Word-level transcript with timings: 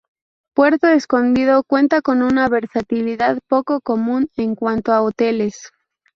Puerto 0.55 0.87
Escondido 0.87 1.61
cuenta 1.63 2.01
con 2.01 2.23
una 2.23 2.49
versatilidad 2.49 3.37
poco 3.47 3.81
común 3.81 4.31
en 4.35 4.55
cuanto 4.55 4.93
a 4.93 5.03
hoteles. 5.03 5.71